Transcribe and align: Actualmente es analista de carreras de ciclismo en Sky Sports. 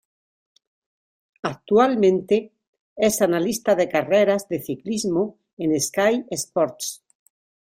Actualmente 1.43 2.53
es 2.95 3.21
analista 3.21 3.75
de 3.75 3.87
carreras 3.87 4.47
de 4.49 4.59
ciclismo 4.59 5.37
en 5.57 5.79
Sky 5.79 6.25
Sports. 6.31 7.03